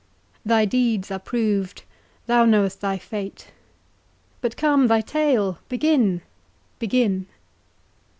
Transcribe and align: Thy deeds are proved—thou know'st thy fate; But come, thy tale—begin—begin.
Thy 0.43 0.65
deeds 0.65 1.11
are 1.11 1.19
proved—thou 1.19 2.45
know'st 2.45 2.81
thy 2.81 2.97
fate; 2.97 3.51
But 4.41 4.57
come, 4.57 4.87
thy 4.87 5.01
tale—begin—begin. 5.01 7.27